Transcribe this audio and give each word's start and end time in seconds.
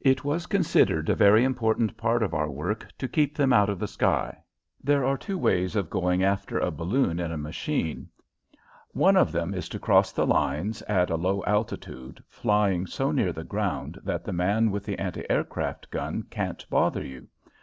It 0.00 0.24
was 0.24 0.46
considered 0.46 1.10
a 1.10 1.14
very 1.14 1.44
important 1.44 1.94
part 1.98 2.22
of 2.22 2.32
our 2.32 2.48
work 2.50 2.86
to 2.96 3.06
keep 3.06 3.36
them 3.36 3.52
out 3.52 3.68
of 3.68 3.78
the 3.78 3.86
sky. 3.86 4.38
There 4.82 5.04
are 5.04 5.18
two 5.18 5.36
ways 5.36 5.76
of 5.76 5.90
going 5.90 6.22
after 6.24 6.58
a 6.58 6.70
balloon 6.70 7.20
in 7.20 7.30
a 7.30 7.36
machine. 7.36 8.08
One 8.92 9.14
of 9.14 9.30
them 9.30 9.52
is 9.52 9.68
to 9.68 9.78
cross 9.78 10.10
the 10.10 10.26
lines 10.26 10.80
at 10.88 11.10
a 11.10 11.16
low 11.16 11.44
altitude, 11.46 12.24
flying 12.30 12.86
so 12.86 13.12
near 13.12 13.34
the 13.34 13.44
ground 13.44 14.00
that 14.04 14.24
the 14.24 14.32
man 14.32 14.70
with 14.70 14.86
the 14.86 14.98
anti 14.98 15.24
aircraft 15.28 15.90
gun 15.90 16.22
can't 16.30 16.64
bother 16.70 17.04
you. 17.04 17.28